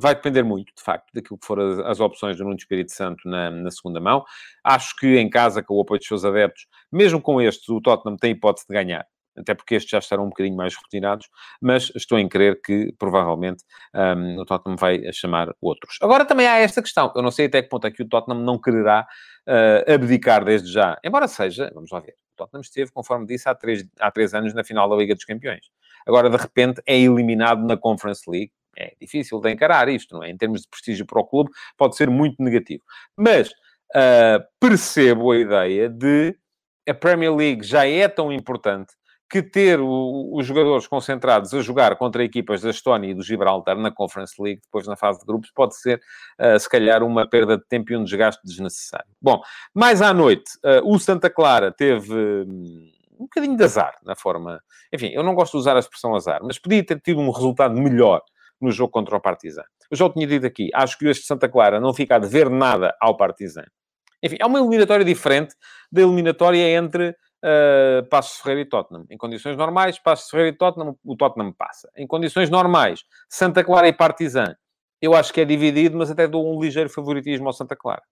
[0.00, 3.28] vai depender muito, de facto, daquilo que foram as, as opções do Nuno Espírito Santo
[3.28, 4.24] na, na, segunda mão.
[4.62, 8.16] Acho que em casa, com o apoio dos seus adeptos, mesmo com estes, o Tottenham
[8.16, 11.28] tem hipótese de ganhar até porque estes já estarão um bocadinho mais rotinados,
[11.60, 15.98] mas estou em crer que provavelmente um, o Tottenham vai chamar outros.
[16.02, 18.40] Agora também há esta questão, eu não sei até que ponto é que o Tottenham
[18.40, 19.06] não quererá
[19.46, 23.54] uh, abdicar desde já, embora seja, vamos lá ver, o Tottenham esteve, conforme disse, há
[23.54, 25.66] três, há três anos na final da Liga dos Campeões.
[26.06, 28.52] Agora, de repente, é eliminado na Conference League.
[28.78, 30.30] É difícil de encarar isto, não é?
[30.30, 32.82] Em termos de prestígio para o clube, pode ser muito negativo.
[33.16, 36.36] Mas uh, percebo a ideia de
[36.88, 38.94] a Premier League já é tão importante
[39.28, 43.76] que ter o, os jogadores concentrados a jogar contra equipas da Estónia e do Gibraltar
[43.76, 46.00] na Conference League, depois na fase de grupos, pode ser,
[46.40, 49.10] uh, se calhar, uma perda de tempo e um desgaste desnecessário.
[49.20, 49.40] Bom,
[49.74, 54.60] mais à noite, uh, o Santa Clara teve um, um bocadinho de azar na forma.
[54.92, 57.74] Enfim, eu não gosto de usar a expressão azar, mas podia ter tido um resultado
[57.74, 58.22] melhor
[58.60, 59.64] no jogo contra o Partizan.
[59.90, 62.48] Eu já o tinha dito aqui, acho que este Santa Clara não fica a dever
[62.48, 63.64] nada ao Partizan.
[64.22, 65.54] Enfim, é uma eliminatória diferente
[65.92, 69.06] da eliminatória entre uh, Passos Ferreira e Tottenham.
[69.10, 71.90] Em condições normais, Passos Ferreira e Tottenham, o Tottenham passa.
[71.96, 74.56] Em condições normais, Santa Clara e Partizan,
[75.00, 78.02] eu acho que é dividido, mas até dou um ligeiro favoritismo ao Santa Clara.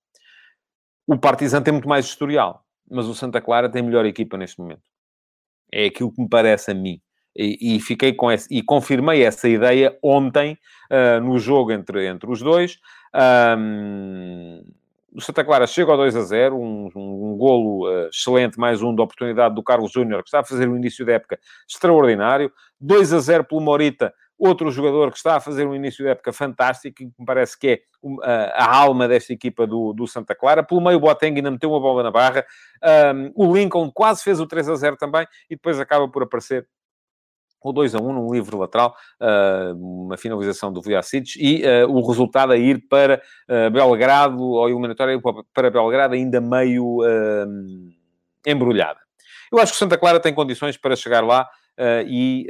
[1.06, 4.82] O Partizan tem muito mais historial, mas o Santa Clara tem melhor equipa neste momento.
[5.72, 7.00] É aquilo que me parece a mim.
[7.36, 10.56] E, e fiquei com essa, e confirmei essa ideia ontem
[10.90, 12.78] uh, no jogo entre, entre os dois.
[13.58, 14.62] Um,
[15.14, 18.92] o Santa Clara chega ao 2 a 0, um, um, golo uh, excelente, mais um
[18.92, 22.52] da oportunidade do Carlos Júnior, que está a fazer um início da época extraordinário.
[22.80, 26.32] 2 a 0 pelo Morita, outro jogador que está a fazer um início da época
[26.32, 27.80] fantástico, que me parece que é
[28.24, 30.64] a, a, alma desta equipa do, do Santa Clara.
[30.64, 32.44] Pelo meio, o Boateng ainda meteu uma bola na barra.
[33.14, 36.66] Um, o Lincoln quase fez o 3 a 0 também, e depois acaba por aparecer
[37.64, 42.06] o 2 a 1 num livre lateral, uh, uma finalização do Vujicic e uh, o
[42.06, 45.18] resultado a ir para uh, Belgrado, ou eliminatória
[45.52, 46.98] para Belgrado, ainda meio
[48.46, 49.00] embrulhada.
[49.50, 51.48] Eu acho que Santa Clara tem condições para chegar lá
[52.06, 52.46] e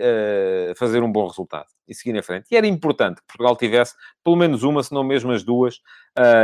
[0.77, 2.47] fazer um bom resultado e seguir em frente.
[2.51, 5.81] E era importante que Portugal tivesse pelo menos uma, se não mesmo as duas,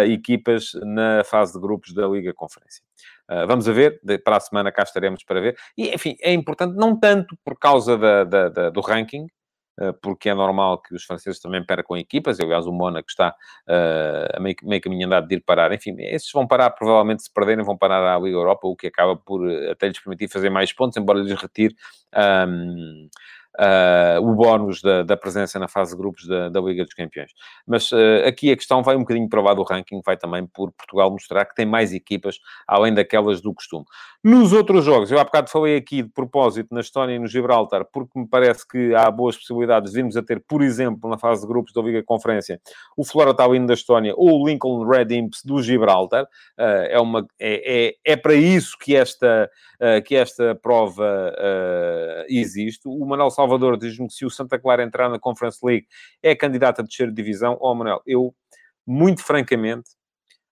[0.08, 2.82] equipas na fase de grupos da Liga Conferência.
[3.30, 5.56] Uh, vamos a ver, de, para a semana cá estaremos para ver.
[5.78, 9.26] E, enfim, é importante não tanto por causa da, da, da, do ranking,
[9.80, 12.40] uh, porque é normal que os franceses também percam equipas.
[12.40, 13.28] Aliás, o Mónaco está
[13.68, 15.72] uh, a meio, meio caminho andado de ir parar.
[15.72, 19.16] Enfim, esses vão parar, provavelmente, se perderem, vão parar à Liga Europa, o que acaba
[19.16, 21.76] por até lhes permitir fazer mais pontos, embora lhes retire.
[22.12, 23.08] Um,
[23.60, 27.30] uh, o bónus da, da, presença na fase de grupos da, da Liga dos Campeões.
[27.66, 30.72] Mas uh, aqui a questão vai um bocadinho para lá do ranking, vai também por
[30.72, 33.84] Portugal mostrar que tem mais equipas, além daquelas do costume.
[34.24, 37.84] Nos outros jogos, eu há bocado falei aqui de propósito na Estónia e no Gibraltar,
[37.92, 41.42] porque me parece que há boas possibilidades de virmos a ter, por exemplo, na fase
[41.42, 42.60] de grupos da Liga Conferência,
[42.96, 46.24] o Flora Tallinn da Estónia ou o Lincoln Red Imps do Gibraltar.
[46.58, 51.32] Uh, é, uma, é, é, é para isso que esta uh, que esta prova
[52.28, 52.86] existe.
[52.86, 55.86] O Manuel Salvador diz-me que se o Santa Clara entrar na Conference League
[56.22, 57.56] é candidato a descer de divisão.
[57.60, 58.34] Oh, Manuel, eu,
[58.86, 59.90] muito francamente,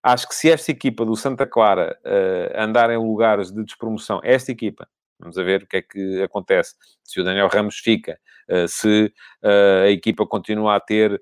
[0.02, 4.52] acho que se esta equipa do Santa Clara uh, andar em lugares de despromoção, esta
[4.52, 8.68] equipa, vamos a ver o que é que acontece, se o Daniel Ramos fica, uh,
[8.68, 11.20] se uh, a equipa continua a ter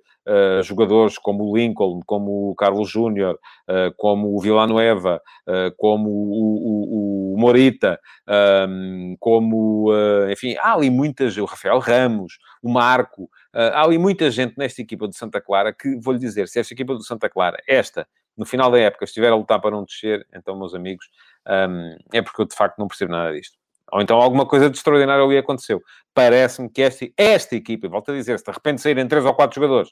[0.64, 3.38] jogadores como o Lincoln, como o Carlos Júnior,
[3.96, 5.22] como o Villanueva,
[5.76, 8.00] como o, o, o Morita,
[8.68, 9.92] um, como,
[10.30, 15.06] enfim, há ali muitas, o Rafael Ramos, o Marco, há ali muita gente nesta equipa
[15.06, 18.70] do Santa Clara que, vou-lhe dizer, se esta equipa do Santa Clara, esta, no final
[18.70, 21.06] da época estiver a lutar para não descer, então, meus amigos,
[21.46, 23.56] um, é porque eu de facto não percebo nada disto.
[23.92, 25.80] Ou então alguma coisa de extraordinário ali aconteceu.
[26.12, 29.54] Parece-me que esta, esta equipa, volto a dizer, se de repente saírem três ou quatro
[29.54, 29.90] jogadores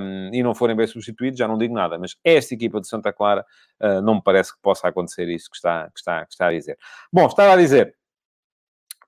[0.00, 3.12] um, e não forem bem substituídos, já não digo nada, mas esta equipa de Santa
[3.12, 3.44] Clara
[3.82, 6.52] uh, não me parece que possa acontecer isso que está, que, está, que está a
[6.52, 6.78] dizer.
[7.12, 7.94] Bom, estava a dizer,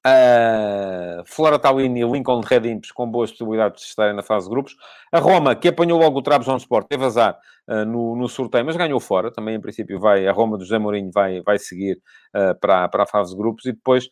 [0.08, 4.50] Uh, Flora Tallinn e Lincoln Red Imps com boas possibilidades de estarem na fase de
[4.50, 4.76] grupos.
[5.12, 9.00] A Roma, que apanhou logo o Trabzonspor, teve azar uh, no, no sorteio, mas ganhou
[9.00, 9.30] fora.
[9.30, 12.00] Também, em princípio, vai, a Roma do José Mourinho vai, vai seguir
[12.34, 13.66] uh, para, para a fase de grupos.
[13.66, 14.08] E depois,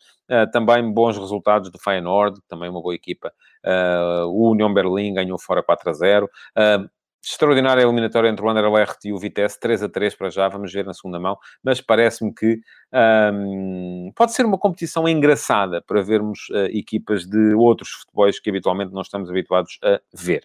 [0.51, 3.31] também bons resultados do Feyenoord, também uma boa equipa.
[4.27, 6.29] o Union Berlim ganhou fora 4 a 0
[7.23, 10.85] extraordinária eliminatória entre o Anderlecht e o Vitesse, 3 a 3 para já, vamos ver
[10.85, 12.59] na segunda mão, mas parece-me que
[13.33, 18.93] um, pode ser uma competição engraçada para vermos uh, equipas de outros futebols que habitualmente
[18.93, 20.43] não estamos habituados a ver.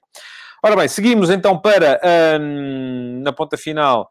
[0.65, 2.01] Ora bem, seguimos então para,
[2.41, 4.09] um, na ponta final,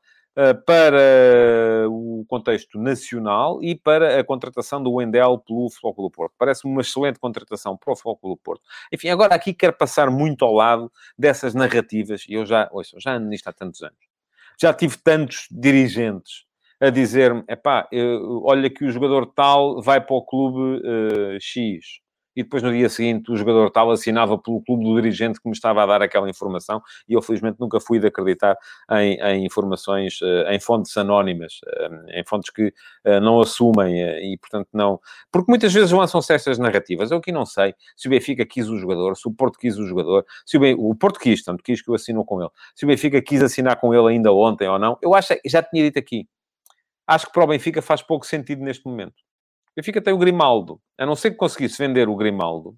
[0.65, 6.33] para o contexto nacional e para a contratação do Wendel pelo do Porto.
[6.37, 8.61] Parece-me uma excelente contratação para o do Porto.
[8.91, 13.15] Enfim, agora aqui quero passar muito ao lado dessas narrativas, e eu já, ouça, já
[13.15, 13.99] ando nisto há tantos anos.
[14.59, 16.45] Já tive tantos dirigentes
[16.79, 17.87] a dizer-me, epá,
[18.43, 22.01] olha que o jogador tal vai para o clube uh, X
[22.35, 25.53] e depois no dia seguinte o jogador tal assinava pelo clube do dirigente que me
[25.53, 28.57] estava a dar aquela informação e eu felizmente nunca fui de acreditar
[28.91, 33.95] em, em informações, eh, em fontes anónimas, eh, em fontes que eh, não assumem
[34.33, 34.99] e portanto não...
[35.31, 37.11] Porque muitas vezes lançam-se estas narrativas.
[37.11, 39.85] Eu aqui não sei se o Benfica quis o jogador, se o Porto quis o
[39.85, 40.75] jogador, se o, ben...
[40.77, 42.49] o Porto quis, tanto quis que eu assino com ele.
[42.75, 45.83] Se o Benfica quis assinar com ele ainda ontem ou não, eu acho, já tinha
[45.83, 46.27] dito aqui,
[47.07, 49.15] acho que para o Benfica faz pouco sentido neste momento.
[49.75, 50.79] Benfica tem o Grimaldo.
[50.97, 52.75] A não ser que conseguisse vender o Grimaldo,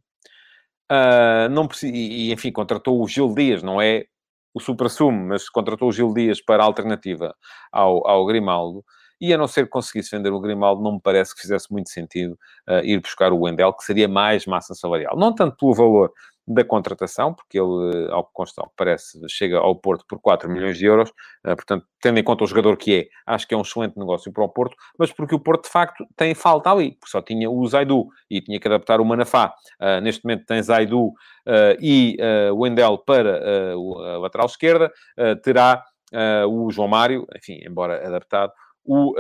[0.91, 4.05] uh, não e, enfim, contratou o Gil Dias, não é
[4.53, 7.35] o supra-sumo, mas contratou o Gil Dias para alternativa
[7.71, 8.83] ao, ao Grimaldo.
[9.19, 11.89] E a não ser que conseguisse vender o Grimaldo, não me parece que fizesse muito
[11.89, 12.37] sentido
[12.69, 15.17] uh, ir buscar o Wendel, que seria mais massa salarial.
[15.17, 16.11] Não tanto pelo valor
[16.45, 20.85] da contratação, porque ele, ao que consta, parece, chega ao Porto por 4 milhões de
[20.85, 21.09] euros.
[21.45, 24.31] Uh, portanto, tendo em conta o jogador que é, acho que é um excelente negócio
[24.31, 27.49] para o Porto, mas porque o Porto, de facto, tem falta ali, porque só tinha
[27.49, 29.53] o Zaidu e tinha que adaptar o Manafá.
[29.81, 31.11] Uh, neste momento tem Zaidu
[31.81, 32.17] e
[32.53, 34.91] o Wendel para a lateral esquerda,
[35.43, 35.83] terá
[36.47, 38.53] o João Mário, enfim, embora adaptado,
[38.85, 39.13] o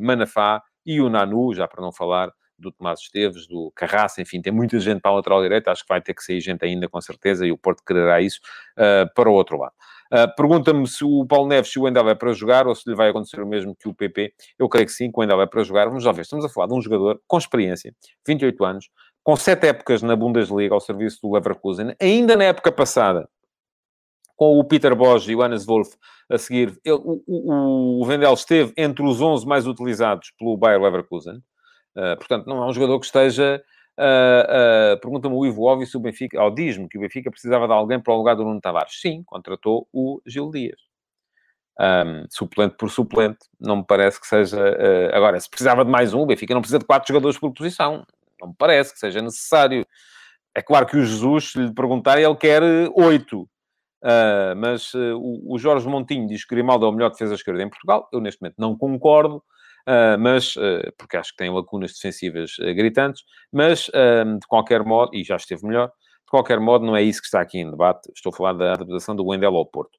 [0.00, 2.32] Manafá e o Nanu, já para não falar
[2.62, 5.88] do Tomás Esteves, do Carraça, enfim, tem muita gente para a lateral direita, acho que
[5.88, 8.40] vai ter que sair gente ainda com certeza, e o Porto quererá isso
[8.78, 9.74] uh, para o outro lado.
[10.12, 12.94] Uh, Pergunta-me se o Paulo Neves, se o Wendel é para jogar, ou se lhe
[12.94, 14.34] vai acontecer o mesmo que o PP.
[14.58, 15.86] Eu creio que sim, que o Wendel é para jogar.
[15.86, 17.94] Vamos lá ver, estamos a falar de um jogador com experiência,
[18.26, 18.90] 28 anos,
[19.22, 23.28] com sete épocas na Bundesliga ao serviço do Leverkusen, ainda na época passada,
[24.36, 25.94] com o Peter Bosch e o Hannes Wolf
[26.28, 31.40] a seguir, ele, o, o, o esteve entre os 11 mais utilizados pelo Bayer Leverkusen.
[31.96, 33.62] Uh, portanto, não é um jogador que esteja.
[33.98, 37.66] Uh, uh, Pergunta-me o Ivo Óbvio se o Benfica, ou diz-me que o Benfica precisava
[37.66, 39.00] de alguém para o lugar do Nuno Tavares.
[39.00, 40.80] Sim, contratou o Gil Dias.
[41.80, 44.58] Um, suplente por suplente, não me parece que seja.
[44.58, 47.52] Uh, agora, se precisava de mais um, o Benfica não precisa de quatro jogadores por
[47.52, 48.06] posição.
[48.40, 49.86] Não me parece que seja necessário.
[50.54, 52.62] É claro que o Jesus, se lhe perguntar, ele quer
[52.94, 53.48] oito.
[54.02, 57.62] Uh, mas uh, o, o, Jorge Montinho diz que Grimaldo é o melhor defesa esquerda
[57.62, 58.08] em Portugal.
[58.12, 59.42] Eu, neste momento, não concordo.
[59.88, 65.14] Uh, mas, uh, porque acho que tem lacunas defensivas uh, gritantes, mas, de qualquer modo,
[65.14, 68.10] e já esteve melhor, de qualquer modo, não é isso que está aqui em debate.
[68.14, 69.98] Estou a falar da adaptação do Wendel ao Porto.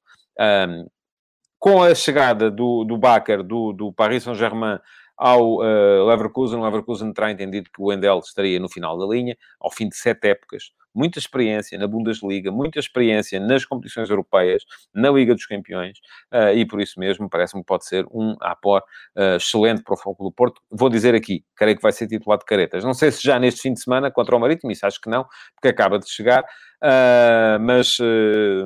[1.58, 2.98] Com a chegada do, do
[3.44, 4.78] do, do Paris Saint-Germain
[5.16, 9.36] ao uh, Leverkusen, o Leverkusen terá entendido que o Wendel estaria no final da linha,
[9.60, 15.10] ao fim de sete épocas muita experiência na Bundesliga, muita experiência nas competições europeias, na
[15.10, 15.98] Liga dos Campeões,
[16.32, 18.82] uh, e por isso mesmo parece-me que pode ser um apor
[19.16, 20.60] uh, excelente para o Foco do Porto.
[20.70, 22.84] Vou dizer aqui, creio que vai ser titular de caretas.
[22.84, 25.26] Não sei se já neste fim de semana contra o Marítimo, isso acho que não,
[25.54, 27.98] porque acaba de chegar, uh, mas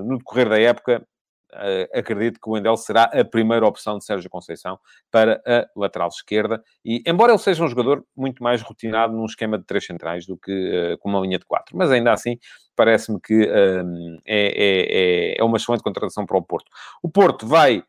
[0.05, 1.07] no decorrer da época
[1.93, 4.79] acredito que o Wendel será a primeira opção de Sérgio Conceição
[5.11, 6.63] para a lateral esquerda.
[6.85, 10.37] E, embora ele seja um jogador muito mais rotinado num esquema de três centrais do
[10.37, 12.39] que uh, com uma linha de quatro, mas ainda assim
[12.77, 16.71] parece-me que uh, é, é, é uma excelente contratação para o Porto.
[17.03, 17.83] O Porto vai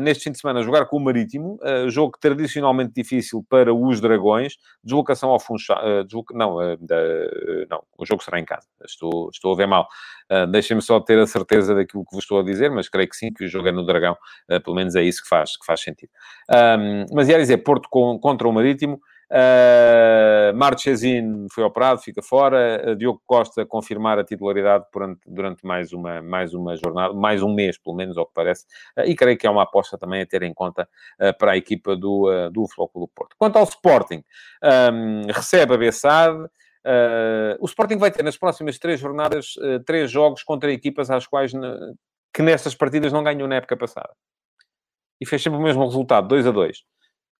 [0.00, 4.54] neste fim de semana jogar com o Marítimo, uh, jogo tradicionalmente difícil para os Dragões,
[4.82, 6.36] deslocação ao Funchal, uh, desloca...
[6.36, 6.56] não,
[7.68, 9.86] não, o jogo será em casa, estou, estou a ver mal.
[10.52, 13.32] Deixem-me só ter a certeza daquilo que vos estou a dizer, mas creio que sim,
[13.32, 14.16] que o jogo é no Dragão,
[14.64, 16.10] pelo menos é isso que faz, que faz sentido.
[17.12, 22.82] Mas ia dizer, Porto contra o Marítimo, Uh, Marchesín foi operado, fica fora.
[22.84, 27.54] Uh, Diogo Costa confirmar a titularidade durante, durante mais, uma, mais uma jornada, mais um
[27.54, 28.64] mês, pelo menos, ao que parece.
[28.98, 30.88] Uh, e creio que é uma aposta também a ter em conta
[31.38, 33.36] para a equipa do, uh, do Futebol do Porto.
[33.38, 34.24] Quanto ao Sporting,
[34.92, 36.48] um, recebe a Bessade.
[37.60, 39.54] o Sporting vai ter nas próximas três jornadas
[39.86, 41.52] três jogos contra equipas às quais
[42.34, 44.10] que nestas partidas não ganhou na época passada.
[45.20, 46.78] E fez sempre o mesmo resultado, 2 a 2.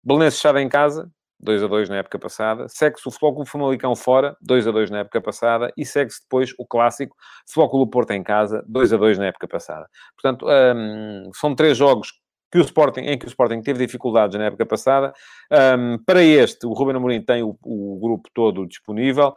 [0.05, 1.11] Belenenses fechado em casa,
[1.43, 2.69] 2 a 2 na época passada.
[2.69, 5.73] Segue-se o Futebol Clube Famalicão fora, 2 a 2 na época passada.
[5.77, 9.49] E segue-se depois o clássico Futebol Clube Porto em casa, 2 a 2 na época
[9.49, 9.89] passada.
[10.15, 12.13] Portanto, um, são três jogos
[12.51, 15.13] que o Sporting, em que o Sporting teve dificuldades na época passada.
[15.51, 19.35] Um, para este, o Ruben Amorim tem o, o grupo todo disponível.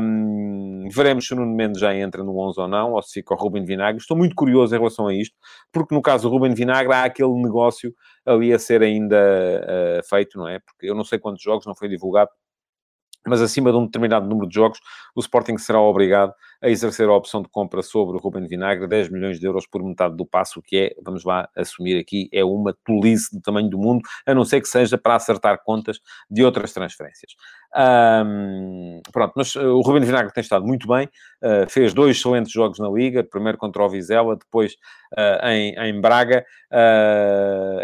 [0.00, 3.34] Um, veremos se o Nuno Mendes já entra no 11 ou não, ou se fica
[3.34, 4.00] o Ruben Vinagre.
[4.00, 5.34] Estou muito curioso em relação a isto,
[5.72, 7.94] porque no caso do Ruben Vinagre há aquele negócio
[8.26, 10.58] ali a ser ainda uh, feito, não é?
[10.58, 12.30] Porque eu não sei quantos jogos, não foi divulgado,
[13.26, 14.78] mas acima de um determinado número de jogos,
[15.14, 16.32] o Sporting será obrigado
[16.62, 19.82] a exercer a opção de compra sobre o Ruben Vinagre, 10 milhões de euros por
[19.82, 23.78] metade do passo, que é, vamos lá assumir aqui, é uma tolice do tamanho do
[23.78, 27.32] mundo, a não ser que seja para acertar contas de outras transferências.
[27.74, 31.08] Um, pronto, mas uh, o Ruben Vinagre tem estado muito bem,
[31.42, 34.74] uh, fez dois excelentes jogos na Liga, primeiro contra o Vizela, depois
[35.18, 36.44] uh, em, em, Braga,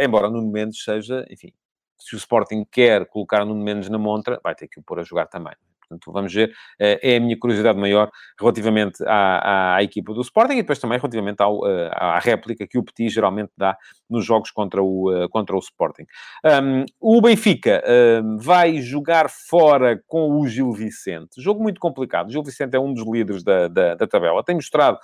[0.00, 1.52] embora Nuno Mendes seja, enfim,
[1.98, 5.02] se o Sporting quer colocar Nuno Mendes na montra, vai ter que o pôr a
[5.02, 5.54] jogar também.
[5.88, 6.52] Portanto, vamos ver.
[6.78, 10.98] Eh, é a minha curiosidade maior relativamente à, à, equipa do Sporting e depois também
[10.98, 13.76] relativamente ao, eh, à réplica que o Petit geralmente dá
[14.08, 16.04] nos jogos contra o, eh, contra o Sporting.
[16.44, 17.82] Um, o Benfica
[18.22, 21.40] um, vai jogar fora com o Gil Vicente.
[21.40, 22.28] Jogo muito complicado.
[22.28, 24.44] O Gil Vicente é um dos líderes da, da, da tabela.
[24.44, 24.98] Tem mostrado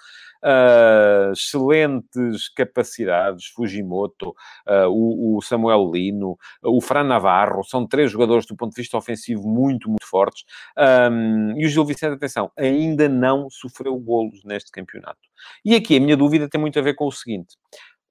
[0.45, 4.31] uh, excelentes capacidades, Fujimoto,
[4.69, 8.97] uh, o, o, Samuel Lino, o Fran Navarro, são três jogadores do ponto de vista
[8.97, 10.45] ofensivo muito, muito fortes.
[10.77, 15.21] Um, e o Gil Vicente, atenção, ainda não sofreu golos neste campeonato.
[15.65, 17.57] E aqui a minha dúvida tem muito a ver com o seguinte.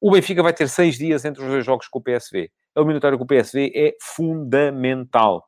[0.02, 2.52] O Benfica vai ter seis dias entre os dois jogos com o PSV.
[2.76, 5.48] A eliminatória com o PSV é fundamental.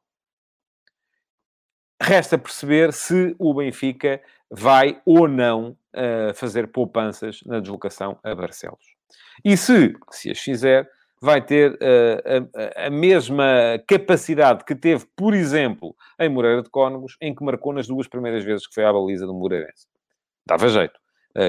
[2.02, 4.22] Resta perceber se o Benfica
[4.58, 8.96] vai ou não uh, fazer poupanças na deslocação a Barcelos.
[9.44, 10.90] E se, se as fizer,
[11.22, 13.46] vai ter uh, a, a, mesma
[13.88, 18.44] capacidade que teve, por exemplo, em Moreira de Cónegos, em que marcou nas duas primeiras
[18.44, 19.88] vezes que foi à baliza do Moreirense.
[20.46, 21.05] Dava jeito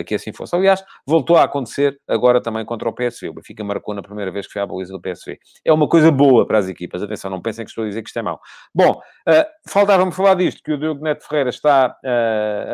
[0.06, 0.54] que assim fosse.
[0.54, 3.28] Aliás, voltou a acontecer agora também contra o PSV.
[3.28, 5.38] O Benfica marcou na primeira vez que foi à baliza do PSV.
[5.64, 7.02] É uma coisa boa para as equipas.
[7.02, 8.40] Atenção, não pensem que estou a dizer que isto é mau.
[8.74, 11.96] Bom, uh, faltava-me falar disto, que o Diogo Neto Ferreira está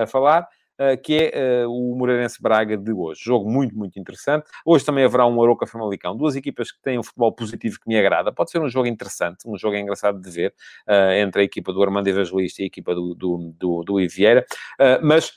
[0.01, 0.48] a falar.
[0.81, 3.20] Uh, que é uh, o Moreirense Braga de hoje.
[3.22, 4.48] Jogo muito, muito interessante.
[4.64, 6.16] Hoje também haverá um Aroca Famalicão.
[6.16, 8.33] Duas equipas que têm um futebol positivo que me agrada.
[8.33, 10.55] Pode ser um jogo interessante, um jogo engraçado de ver,
[10.88, 14.44] uh, entre a equipa do Armando Evangelista e a equipa do, do, do, do Iviera.
[15.03, 15.33] mas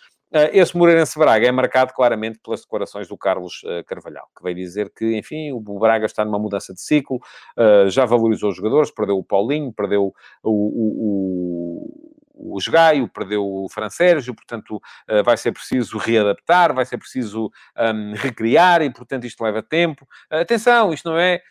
[0.51, 4.91] esse Moreirense Braga é marcado claramente pelas declarações do Carlos uh, Carvalhal, que veio dizer
[4.93, 7.17] que, enfim, o Braga está numa mudança de ciclo,
[7.57, 11.87] uh, já valorizou os jogadores, perdeu o Paulinho, perdeu o, o,
[12.33, 14.81] o, o perdeu o Fran Sérgio, portanto,
[15.23, 20.05] vai ser preciso readaptar, vai ser preciso um, recriar e, portanto, isto leva tempo.
[20.29, 21.41] atenção, isto não é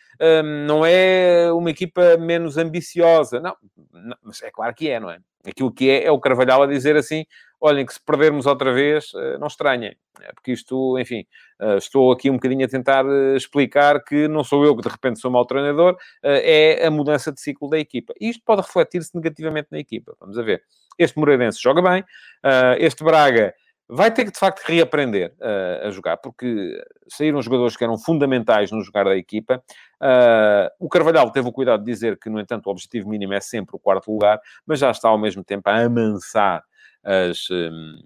[0.66, 3.40] não é uma equipa menos ambiciosa.
[3.40, 3.56] Não,
[3.92, 5.18] não, mas é claro que é, não é?
[5.46, 7.24] Aquilo que é, é o Carvalhal a dizer assim,
[7.64, 9.96] olhem que se perdermos outra vez, eh, não estranhem.
[10.20, 11.24] É porque isto, enfim,
[11.58, 14.88] eh, estou aqui um bocadinho a tentar eh, explicar que não sou eu que de
[14.88, 18.12] repente sou mau treinador, é a mudança de ciclo da equipa.
[18.20, 20.14] E isto pode refletir-se negativamente na equipa.
[20.20, 20.62] Vamos a ver.
[20.98, 22.04] Este Moreirense joga bem,
[22.78, 23.52] este Braga
[23.88, 25.34] vai ter que, de facto, reaprender
[25.82, 29.62] a jogar, porque saíram jogadores que eram fundamentais no jogar da equipa.
[30.00, 33.40] Uh, o Carvalhal teve o cuidado de dizer que, no entanto, o objetivo mínimo é
[33.40, 36.62] sempre o quarto lugar, mas já está, ao mesmo tempo, a amansar
[37.04, 37.98] as, um,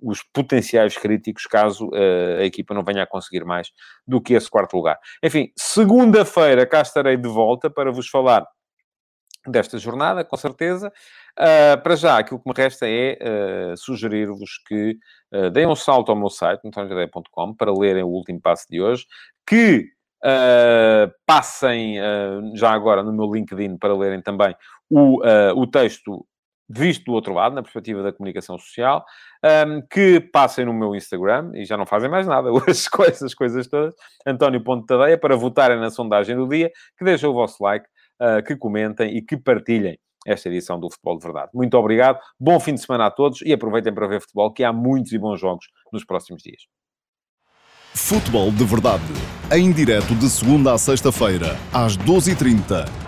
[0.00, 3.70] os potenciais críticos caso uh, a equipa não venha a conseguir mais
[4.06, 4.98] do que esse quarto lugar.
[5.22, 8.46] Enfim, segunda-feira cá estarei de volta para vos falar
[9.46, 10.92] desta jornada, com certeza.
[11.38, 14.96] Uh, para já, aquilo que me resta é uh, sugerir-vos que
[15.32, 19.04] uh, deem um salto ao meu site, antoniodeia.com, para lerem o último passo de hoje,
[19.46, 19.86] que
[21.24, 21.94] passem
[22.54, 24.52] já agora no meu LinkedIn para lerem também
[24.90, 25.20] o,
[25.54, 26.26] o texto
[26.68, 29.04] visto do outro lado, na perspectiva da comunicação social,
[29.66, 33.66] um, que passem no meu Instagram, e já não fazem mais nada, as coisas, coisas
[33.66, 33.94] todas,
[34.26, 37.86] António Ponto Tadeia, para votarem na sondagem do dia, que deixem o vosso like,
[38.20, 41.50] uh, que comentem e que partilhem esta edição do Futebol de Verdade.
[41.54, 44.72] Muito obrigado, bom fim de semana a todos e aproveitem para ver futebol, que há
[44.72, 46.62] muitos e bons jogos nos próximos dias.
[47.94, 49.02] Futebol de Verdade,
[49.50, 53.07] em direto de segunda a sexta-feira, às 12h30